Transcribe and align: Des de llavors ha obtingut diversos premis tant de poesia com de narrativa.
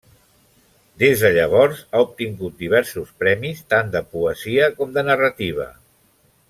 Des 1.03 1.23
de 1.25 1.29
llavors 1.35 1.83
ha 1.91 2.01
obtingut 2.07 2.57
diversos 2.63 3.13
premis 3.25 3.63
tant 3.75 3.95
de 3.97 4.05
poesia 4.17 4.75
com 4.81 4.97
de 4.99 5.09
narrativa. 5.13 5.71